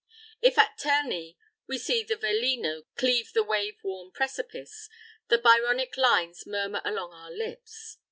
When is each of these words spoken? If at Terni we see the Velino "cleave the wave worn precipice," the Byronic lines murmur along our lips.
If 0.41 0.57
at 0.57 0.79
Terni 0.79 1.37
we 1.67 1.77
see 1.77 2.01
the 2.01 2.15
Velino 2.15 2.85
"cleave 2.95 3.33
the 3.33 3.43
wave 3.43 3.77
worn 3.83 4.09
precipice," 4.09 4.89
the 5.27 5.37
Byronic 5.37 5.95
lines 5.95 6.47
murmur 6.47 6.81
along 6.83 7.13
our 7.13 7.29
lips. 7.29 7.99